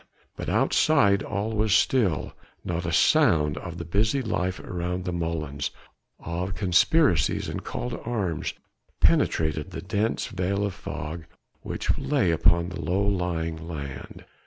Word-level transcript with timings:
But 0.35 0.49
outside 0.49 1.21
all 1.21 1.51
was 1.55 1.75
still: 1.75 2.33
not 2.65 2.87
a 2.87 2.91
sound 2.91 3.55
of 3.59 3.77
the 3.77 3.85
busy 3.85 4.23
life 4.23 4.59
around 4.59 5.05
the 5.05 5.13
molens, 5.13 5.69
of 6.19 6.55
conspiracies 6.55 7.47
and 7.47 7.63
call 7.63 7.91
to 7.91 8.01
arms, 8.01 8.55
penetrated 8.99 9.69
the 9.69 9.81
dense 9.83 10.25
veil 10.25 10.65
of 10.65 10.73
fog 10.73 11.25
which 11.61 11.99
lay 11.99 12.31
upon 12.31 12.69
the 12.69 12.81
low 12.81 13.03
lying 13.05 13.67
land. 13.67 14.25